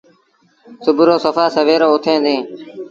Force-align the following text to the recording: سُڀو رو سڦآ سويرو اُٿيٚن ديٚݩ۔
سُڀو 0.83 1.03
رو 1.09 1.15
سڦآ 1.23 1.45
سويرو 1.55 1.87
اُٿيٚن 1.93 2.19
ديٚݩ۔ 2.25 2.43